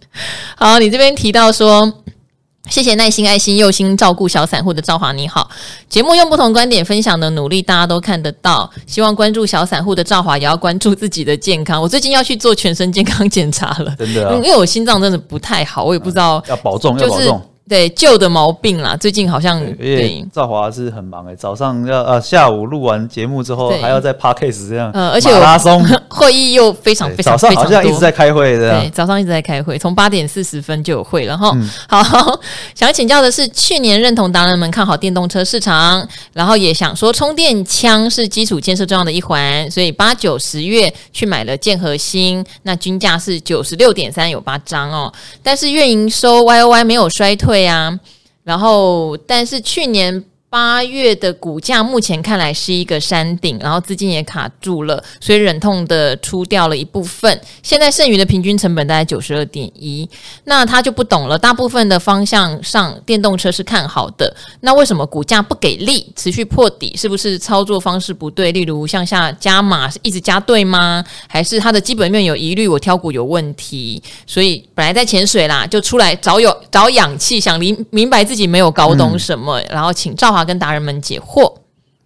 [0.55, 1.93] 好，你这边提到说。
[2.71, 5.49] 谢谢耐心、爱心、用心照顾小散户的赵华，你好。
[5.89, 8.71] 节目用不同观点分享的努力，大家都看得到。
[8.87, 11.81] 希望关注小散户的赵华，也要关注自己的健康。
[11.81, 17.41] 我最近要去做全身健康检查了，真的、啊，因为我心脏真的不太好，我也不知道，要保重，要保重。
[17.71, 25.81] 对旧的毛病啦，最近好像对赵华是很忙哎，早上要呃下午录完节目之后还要在 Podcast 这样，嗯，而且马拉松。
[26.11, 31.57] 会议又非常非常早上好像一直在开会的，对，早上一直在开会，从八点四十分就有会了哈。
[31.87, 32.37] 好，
[32.75, 47.60] 想请教的是，去年认同达人们看好电动车市场，然后也想说充电枪是基础建设重要的一环，所以八九十月去买了建和兴，那均价是九十六点三，有八张哦，但是月营收 Y O Y 没有衰退。
[47.61, 47.99] 对呀，
[48.43, 50.25] 然后但是去年。
[50.51, 57.39] 八月的股价目前看来是一个山顶，然后资金也卡住了，所以忍痛的出掉了一部分。
[57.63, 60.09] 现在剩余的平均成本大概九十二点一，
[60.43, 61.39] 那他就不懂了。
[61.39, 66.97] 大部分的方向上，电动车是看好的，那为什么股价不给力，持续破底？
[66.97, 68.51] 是不是操作方式不对？
[68.51, 71.01] 例如向下加码是一直加对吗？
[71.29, 72.67] 还是它的基本面有疑虑？
[72.67, 74.03] 我挑股有问题？
[74.27, 80.40] 所以本来在潜水啦，就出来找有找氧气，想明明白自己没有搞懂什么，然后请赵华。
[80.43, 81.53] 跟达人们解惑，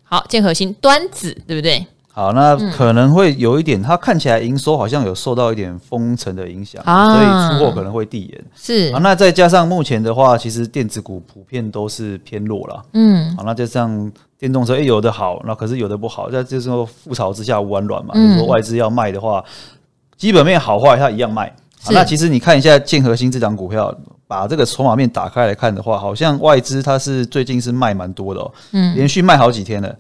[0.04, 1.86] 好，建核心端子对不对？
[2.12, 8.45] 好，那可能会有一点，它看起来营收好像有受到一点封城的影响，啊、所以出货可能会递延。
[8.56, 12.82] 是啊，那再加上目前的话，其实电子股普遍都是偏弱了。
[12.93, 18.13] 嗯，好，那就像电动车，诶，有的好，那可是有的不好，在这时候覆巢之下无完卵嘛。
[18.15, 19.43] 嗯、如果外资要卖的话，
[20.15, 21.54] 基本面好坏它一样卖。
[21.82, 23.93] 是那其实你看一下建核心这档股票。
[24.28, 29.96] 把这个筹码面打开来看的话，好像外资它是最近是卖蛮多的哦，嗯，连续卖好几天了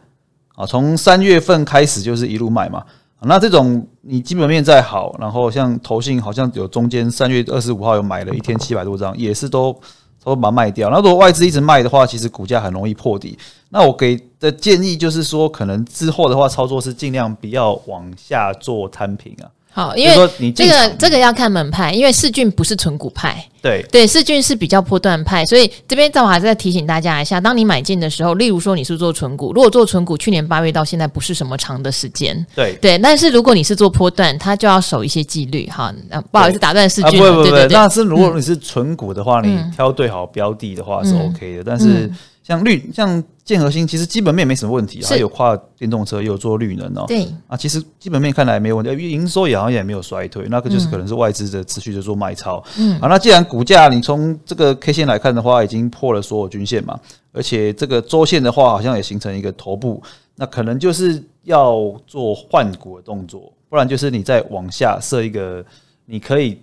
[0.55, 2.83] 啊，从三月份开始就是一路卖嘛。
[3.21, 9.75] 那这种你基本面再好，然后像投信好像有中间三月二十五号有买了一天七百多张，也是都
[10.23, 10.89] 都把它卖掉。
[10.89, 13.37] 那如果外资一直卖的话，其实股价很容易破底。
[13.69, 19.49] 那我给的建议就是说，可能之后的话操作是尽量不要往下做摊平啊。
[19.75, 23.85] 好，因为这个这个要看门派，因为世俊不是纯股派，对。
[23.91, 32.73] 对，世俊是比较波段派，所以这边我还是再提醒大家一下，当你买进的时候，例如说你是做纯股，如果做纯股，去年八月到现在不是什么长的时间，对。
[32.81, 35.93] 对，但是如果你是做波段，它就要守一些纪律哈。
[36.31, 42.09] 不好意思打断世俊，不不不，那是如果你是纯股的话，你挑对好标的的话是 OK 的，但是。
[42.45, 47.03] 像绿像建和兴，其实基本面没什么问题啊，是有跨电动车，也有做绿能哦。
[47.07, 52.63] 对啊，其实基本面看来没有问题，营收也好像也没有衰退，那个就是可能是外资的持续的做卖超。
[52.77, 56.99] 嗯，好，那既然股价你从这个 K 线来看的话，已经破了所有均线嘛，
[57.33, 60.03] 而且这个周线的话好像也形成一个头部，
[60.35, 65.65] 那可能就是要做换股的动作，不然就是你再往下设一个，
[66.05, 66.59] 你可以。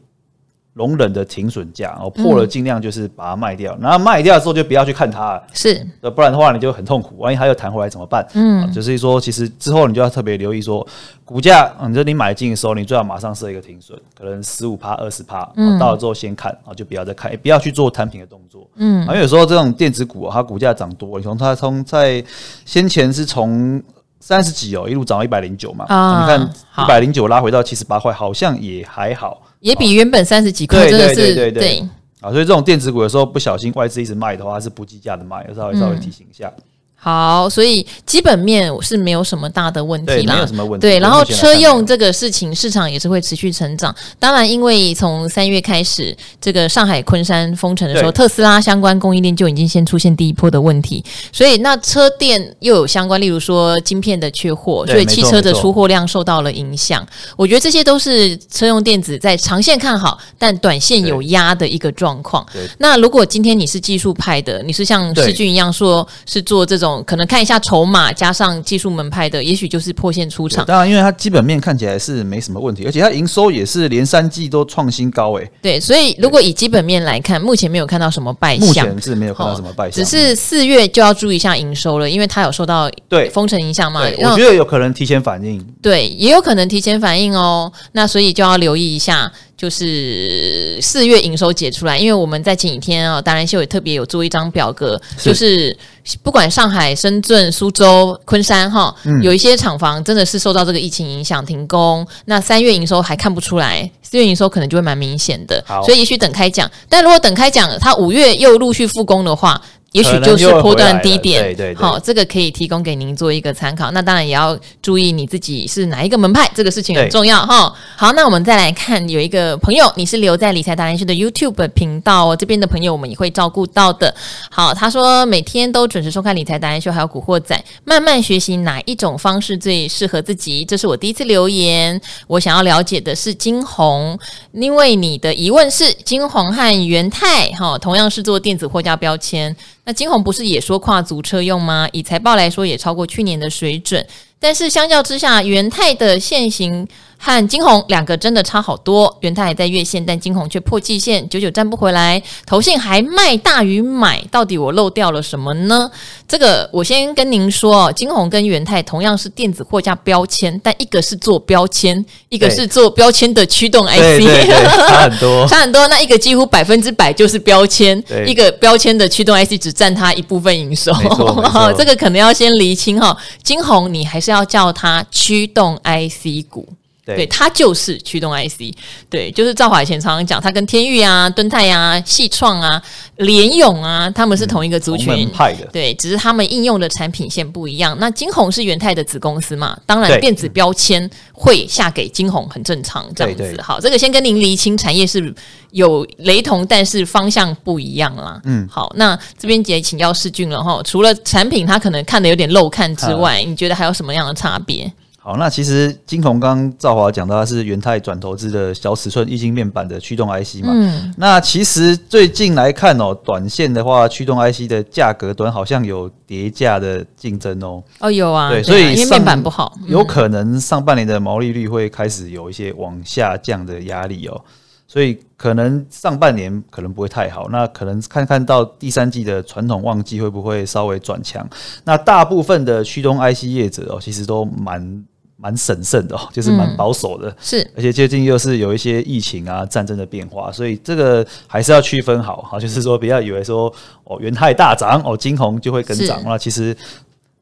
[0.75, 8.27] 容忍的停损价，然后破了尽量就是把它卖掉，嗯、然后卖掉之后就不要去看它，是，不然的话你就很痛苦，万一它又弹回来怎么办？
[8.35, 10.87] 嗯，就是说其实之后你就要特别留意说，
[11.25, 15.47] 股价，你就你买进的时候，你最好马上设一个停损，可能十五趴、二十趴，
[15.79, 22.25] 到了之后先看，然后就不要再看，也不要去做摊平的动作，嗯，因为有时候这种电子股啊它股价涨多，你从它从在
[22.65, 23.83] 先前是从
[24.23, 29.43] 三十几哦一路涨到一百零九嘛，啊、你看一百零九拉回到七十八块，好像也还好。
[29.59, 31.89] 也比原本三十几块真的是对，对，对，对，对
[32.21, 36.51] 啊，所以这种电子股有时候不小心外资一直卖的话，是不计价的卖，稍微稍微提醒一下。
[36.57, 36.63] 嗯
[37.05, 40.87] 好，所以基本面是没有什么大的问题啦，没有什么问题。
[40.87, 43.93] 对，然后车用这个事情，市场也是会持续成长。
[44.21, 51.05] 当然，因为从三月开始，这个上海昆山封城的时候，特斯拉相关供应链就已经先出现第一波的问题。
[51.33, 57.05] 所以，那车电又有相关，例如说晶片的缺货，所以汽车的出货量受到了影响。
[57.37, 62.47] 我觉得这些都是车用电子在长线看好，但短线有压的一个状况。
[62.79, 66.92] 那如果今天你是技术派的，你是像世俊一样说是做这种。
[67.05, 70.65] 可能看一下筹码，加上技术门派的，也许就是破线出场。
[70.67, 75.49] 当然，因为它基本面看起来是没什么问题，而且它营收也是连三季都创新高诶。
[75.63, 84.03] 对，所以如果以基本面来看，目前没有看到什么败相，目前是没有看到什么败相，只是四月就要注意一下营收了，因为它有受到对封城影响嘛。
[84.19, 87.73] 我觉得有可能提前反应，对，也有可能提前反应哦。
[87.93, 89.31] 那所以就要留意一下。
[89.63, 95.79] 就是四月营收解出来，因为我们在前几天啊，达人秀也特别有做一张表格，是就是
[96.21, 106.69] 不管上海、深圳、苏州、昆山哈，嗯、有一些厂房真的是受到这个疫情影响停工，那三月营收还看不出来，四月营收可能就会蛮明显的，所以也许等开奖。
[106.89, 109.63] 但如果等开奖，它五月又陆续复工的话。
[109.93, 113.91] 也许就是波段低点，对对对，好，这个可以提供给您做一个参考。
[113.91, 117.69] 那当然也要注意你自己是哪一个门派，这个事情很重要哈。
[117.69, 124.15] 对好，那我们再来看，有一个朋友，你是留在理财达人秀的 YouTube 频道哦，这边的朋友我们也会照顾到的。
[124.51, 130.65] 好，他说每天都准时收看理财达人秀，还有古惑仔，慢慢学习哪一种方式最适合自己。
[130.65, 134.19] 这是我第一次留言，我想要了解的是金红，
[134.53, 139.55] 因为你的疑问是金红和元泰哈，同样是做电子货架标签。
[139.85, 141.89] 那金鸿不是也说跨足车用吗？
[141.93, 144.07] 以财报来说，也超过去年的水准。
[144.39, 146.87] 但是相较之下，元泰的现行
[147.25, 149.17] 和金红两个真的差好多。
[149.21, 152.21] 元泰还在月线，但金红却破季线，久久站不回来。
[152.45, 155.89] 投信还卖大于买，到底我漏掉了什么呢？
[156.27, 165.87] 这个我先跟您说，哦，金红跟元泰同样是电子货架标签，但一个是做标签，一个是做标签的驱动 IC，对对对，差很多， 差很多。
[165.87, 170.93] 那一个几乎百分之百就是标签，一个标签的驱动 IC 只占它一部分营收。
[171.79, 173.17] 这个可能要先厘清哈。
[173.45, 174.33] 金红你还是。
[174.33, 176.67] 要叫它驱动 IC 股，
[177.05, 178.73] 对，对，它就是驱动 IC，
[179.11, 182.81] 对，就是赵华以前常常讲，它跟天域啊、敦泰啊、细创啊、
[183.17, 187.97] 联咏啊，他们是同一个族群，派的，对，只是他们应用的产品线不一样。
[187.99, 193.39] 那晶宏是元泰的子公司嘛，当然电子标签会下给晶宏，很正常，这样子。
[193.39, 195.35] 对对对，好，这个先跟您厘清，产业是
[195.73, 198.41] 有雷同，但是方向不一样啦。
[198.45, 200.81] 嗯，好，那这边也请教世俊了哈。
[200.85, 204.91] 除了产品他可能看的有点漏看之外，嗯、你觉得还有什么样的差别？
[205.25, 210.73] 好，那其实晶宏刚刚赵华讲到，它是元泰转投资的小尺寸液晶面板的驱动 IC 嘛。
[210.73, 211.15] 嗯。
[211.17, 217.81] 那其实最近来看哦，短线的话，驱动 IC 的价格端好像有叠价的竞争哦。
[218.01, 218.51] 哦，有啊。
[218.51, 224.41] 对，所以因为面板不好，有可能上半年的毛利率会开始有一些往下降的压力哦。
[224.89, 231.49] 所以可能上半年可能不会太好，那可能看看到第三季的传统旺季会不会稍微转强。
[231.85, 235.05] 那大部分的驱动 IC 业者哦，其实都蛮。
[235.43, 243.73] 蛮审慎的哦，就是蛮保守的，嗯、是，而且最近又是有一些疫情啊、战争的变化，所以这个还是要区分好哈， 就是说不要以为说
[244.05, 246.77] 哦元泰大涨哦，金红就会跟涨，那其实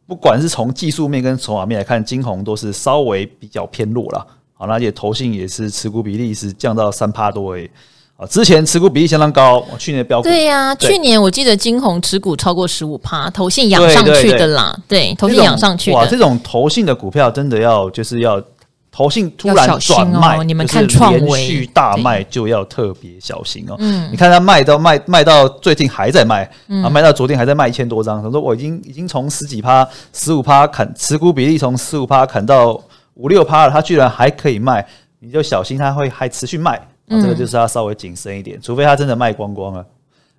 [0.06, 7.70] 不管是从技术面跟筹码面来看，金红都是稍微比较偏弱了，好，那也投信也是持股比例是降到三趴多诶。
[8.26, 15.96] 之前持股比例相当高，去年的标股对呀、啊，去年我记得金红持股超过十五趴，投信养上去的啦，对，投信养上去的。
[15.96, 18.42] 哇，这种投信的股票真的要就是要
[18.92, 23.76] 投信突然转卖，哦、你们看创维连续大卖就要特别小心哦。
[23.78, 28.22] 嗯，你看它卖到卖卖到最近还在卖，嗯、啊，卖到昨天还在卖一千多张。
[28.22, 32.78] 他说我已经已经从十几趴、十五趴砍持股比例从十五趴砍到
[33.14, 34.84] 五六趴了，它居然还可以卖，
[35.20, 36.80] 你就小心它会还持续卖。
[37.10, 39.84] 这个就是要稍微谨慎一点，除非它真的卖光光了，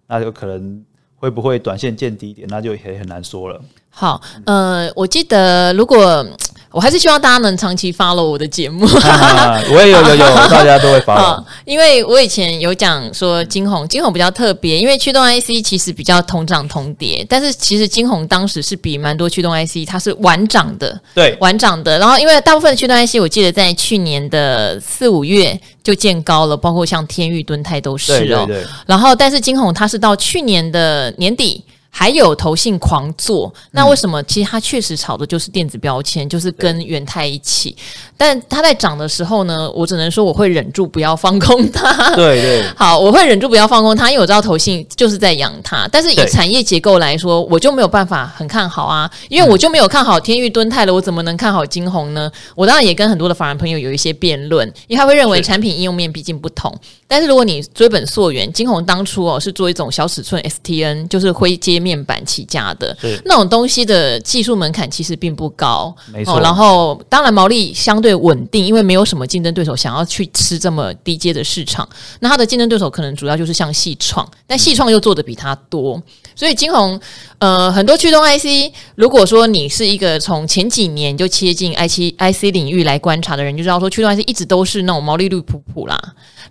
[0.08, 0.84] 那就可能
[1.16, 3.62] 会不会短线见低点，那就也很难说了。
[3.90, 6.26] 好，呃，我记得如果。
[6.72, 8.86] 我还是希望大家能长期 follow 我的节目，
[9.74, 11.44] 我也有有有， 大家都会 follow。
[11.66, 22.00] 因为我以前有讲说金红，金红比较特别，因为驱动 IC 其实比较同涨同跌，但是其实金红当时是比蛮多驱动 IC 它是晚涨的，对，晚涨的。
[22.00, 28.48] 然后因为大部分的驱动 IC，我记得在去年的四五月就见高了，包括像天域、敦泰都是哦。
[28.86, 31.62] 然后但是金红它是到去年的年底。
[31.94, 34.24] 还有投信狂做，那为什么？
[34.24, 37.76] 其实它确实炒的就是电子标签，就是跟元泰一起。
[38.18, 42.16] 但它在涨的时候呢，我只能说我会忍住不要放空它。
[42.16, 45.88] 对对， 好，我会忍住不要放空它，因为我知道投信就是在养它。
[45.92, 52.32] 但是以产业结构来说，我就没有办法很看好啊，因为我就没有看好天域、敦泰了，我怎么能看好金红呢？
[52.56, 56.74] 我当然也跟很多的法人朋友有一些辩论，因为他会认为产品应用面毕竟不同。
[57.12, 66.40] 但是如果你追本溯源，晶宏当初哦是做一种小尺寸 STN，就是灰阶面板起家的，是那种东西的技术门槛其实并不高，没错。
[66.40, 71.86] 然后当然毛利相对稳定，因为没有什么竞争对手想要去吃这么低阶的市场。
[72.22, 76.02] 那它的竞争对手可能主要就是像细创，但细创又做的比它多，
[76.34, 76.98] 所以晶宏
[77.40, 86.00] 呃很多驱动 IC，如果说你是一个从前几年就切进 IC IC 领域来观察的人，就知道说驱动 IC 一直都是那种毛利率普普啦。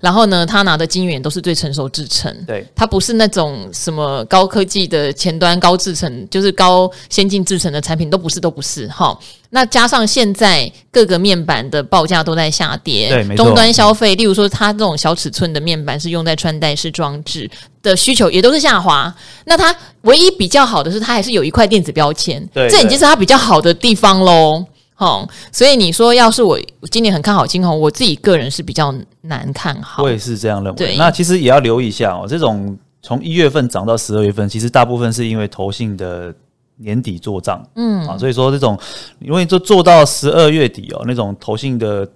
[0.00, 9.16] 然后呢，他拿的晶圆都是最成熟制程，对，它不是那种什么高科技的前端高制程，就是高先进制程的产品，都不是，都不是哈。
[9.50, 13.44] 那加上现在各个面板的报价都在下跌，对，没错。
[13.44, 17.50] 终端消费，例如说它这种小尺寸的面板是用在穿戴式装置
[17.82, 19.12] 的需求也都是下滑。
[19.44, 24.64] 那它唯一比较好的是，它还是有一块电子标签，对，这已经是它比较好的地方喽。
[25.00, 26.60] 好，所以你说要是我
[26.90, 30.02] 今年很看好金红，我自己个人是比较难看好。
[30.02, 30.96] 我也是这样认为。
[30.98, 36.34] 那其实也要留意一下哦，这种从一月份涨到十二月份，其实大部分是因为投信的。
[36.82, 38.74] 年底做账，嗯啊，所以说这种，
[39.18, 42.08] 因为就做到十二月底哦，那种投信的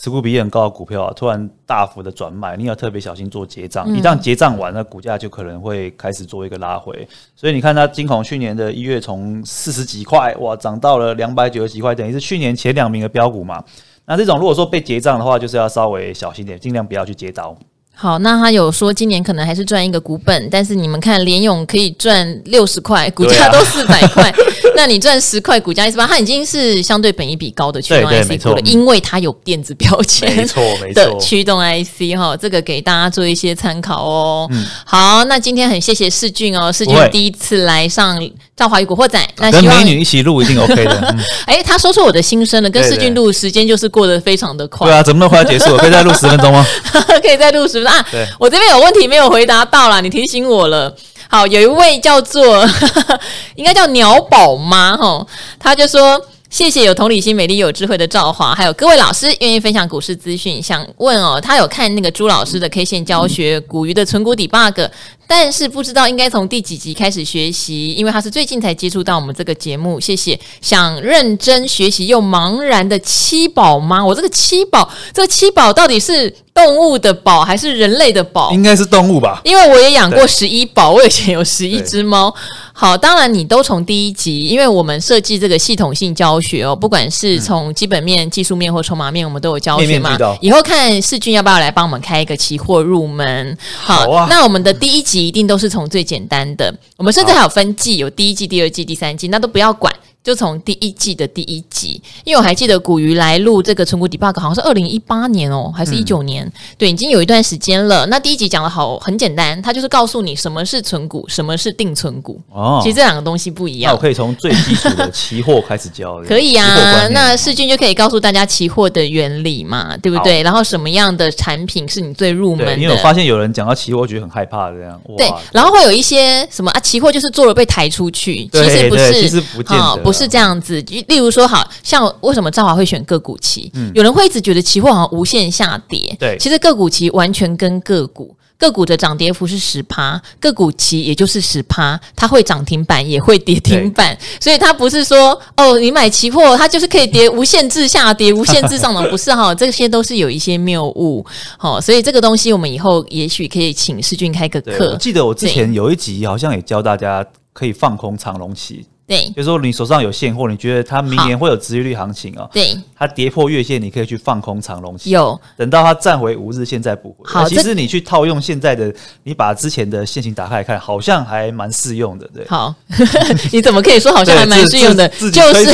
[0.00, 3.84] 持股比例很高的股票啊，突然大幅的转卖，你要特别小心做结账。
[3.88, 7.06] 嗯、一旦结账完，那股价就可能会开始做一个拉回。
[7.34, 13.60] 所以你看它金控去年的一月从四十几块哇，涨到了两百九十几块，等于是去年前两名的标股嘛。
[14.04, 17.56] 那这种如果说被结账的话，就是要稍微小心点，尽量不要去接刀。
[18.00, 24.32] 好，那他有说今年可能还是赚一个股本，但是你们看联勇可以赚六十块，股价都四百块，
[24.76, 34.48] 那你赚十块，股价一十八，它已经是相对本一比高的驱动 IC 股了，因为它有电子标签，没错没错的驱动 IC 哈，这个给大家做一些参考哦。
[34.52, 38.16] 嗯，好，那今天很谢谢世俊哦，世俊第一次来上
[38.54, 41.00] 赵华与古惑仔，那跟美女一起录一定 OK 的。
[41.46, 44.86] 哎、嗯欸，他说出我的心声了，跟世俊录时间就是过得非常的快。
[44.86, 45.78] 对啊，怎么那快要结束了？
[45.78, 46.64] 可以再录十分钟吗？
[47.20, 47.87] 可以再录十分钟。
[47.88, 50.94] 啊，对我这边有问题没有回答到啦，你提醒我了。
[51.30, 52.66] 好，有一位叫做
[53.56, 55.26] 应该叫鸟宝妈哈，
[55.58, 56.20] 他就说
[56.50, 60.62] 谢谢有同理心、美丽有智慧的赵华，还有各位老师愿意分享股市资讯。
[60.62, 64.88] 想问哦，他有看那个朱老师的 K 线教学，古鱼的存股 debug。
[65.30, 70.00] 但是不知道应该从第几集开始学习，因为他是最近才接触到我们这个节目。
[70.00, 74.02] 谢谢，想认真学习又茫然的七宝吗？
[74.02, 78.50] 我这个七宝，这个七宝到底是动物的宝还是人类的宝？
[78.52, 82.34] 应该是动物吧，因为我也养过十一宝，我以前有十一只猫。
[82.80, 90.10] 好，当然你都从第一集，因为我们设计这个系统性教学哦，不管是从基本面、技术面或筹码面，我们都有教学嘛。
[90.10, 93.58] 面面以后看世俊要不要来帮我们开一个期货入门？
[93.82, 95.18] 好，好啊，那我们的第一集。
[95.18, 99.92] 一定都是从最简单的，我们甚至还有分季，有第一季、第二季、第三季，那都不要管。
[100.22, 106.44] 就从第一季的第一集，因为我还记得古鱼来录这个存股 debug，好像是二零一八年哦，还是一九年？
[106.44, 108.04] 嗯、对，已经有一段时间了。
[108.06, 112.38] 那第一集讲的好很简单，它就是告诉你什么是存股，什么是定存股。
[112.50, 113.90] 哦，其实这两个东西不一样。
[113.90, 116.20] 那我可以从最基础的期货开始教。
[116.28, 120.42] 可以啊，那世俊就可以告诉大家期货的原理嘛，对不对？
[120.42, 122.76] 然后什么样的产品是你最入门的？
[122.76, 125.00] 因为我发现有人讲到期货，觉得很害怕这样。
[125.16, 126.80] 对，然后会有一些什么啊？
[126.80, 130.07] 期货就是做了被抬出去，其实不是，其实不见得。
[130.08, 133.70] 不是这样子，例如说，好像为什么赵华会选个股期？
[133.74, 151.24] 嗯，有人会一直觉得期货好像无限下跌，对，其实个股期完全跟个股，个股的涨跌幅是十趴，个股期也就是十趴，它会涨停板也会跌停板，所以它不是说哦，你买期货它就是可以跌无限制下跌，无限制上涨，不是哈， 这些都是有一些谬误，
[151.58, 154.92] 好，所以这个东西我们以后也许可以请世俊开个课。
[154.92, 158.86] 我记得我之前有一集好像也教大家可以放空长隆期。
[159.08, 162.46] 对，比如说你手上有现货，你觉得它明年会有殖利率行情哦。
[162.52, 165.08] 对，它跌破月线，你可以去放空长龙期。
[165.08, 167.24] 有，等到它站回五日线再补回。
[167.24, 168.92] 好，其实你去套用现在的，
[169.24, 172.28] 你把之前的线型打开来看，好像还蛮适用的。
[172.34, 172.74] 对，好，
[173.50, 175.08] 你怎么可以说好像还蛮适用的？
[175.08, 175.64] 就是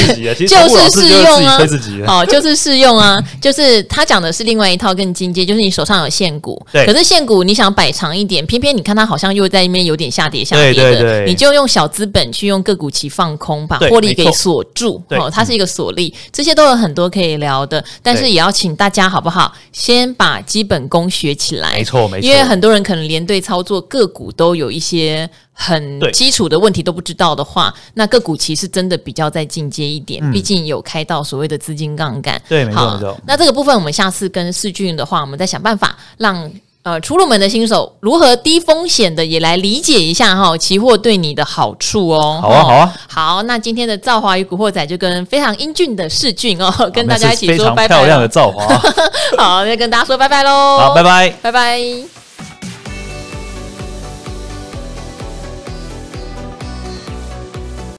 [0.47, 1.59] 就是适用啊。
[2.07, 3.19] 好，就是适用啊。
[3.41, 13.24] 就是他讲的是另外一套更进阶，就是你手上有现股，对，可是现股你想摆长一点，偏偏你看它好像又在那边有点下跌下跌的，对对对，你就用小资本去用个股期放。
[13.25, 19.51] 放空，把获利给锁住哦，它是一个锁利，这些都有很多可以聊的，但是也要请大家好不好？
[19.73, 32.39] 先把基本功学起来，没错没错，因为很多人可能连对操作个股都有一些很基础的问题都不知道的话，那个股其实真的比较再进阶一点，毕竟有开到所谓的资金杠杆。
[32.47, 33.19] 对，没错。
[33.27, 36.53] 那这个部分我们下次跟世俊的话，我们再想办法让。
[36.85, 42.39] 呃，出入门的新手如何低风险的也来理解一下哈，期货对你的好处哦。
[42.43, 43.43] 好啊，好啊，好。
[43.45, 47.97] 那今天的造华与古惑仔就跟非常英俊的世俊哦，跟大家一起说拜拜。
[47.97, 48.67] 漂亮的造华，
[49.39, 50.79] 好，那跟大家说拜拜喽。
[50.79, 52.24] 好，拜拜，拜拜。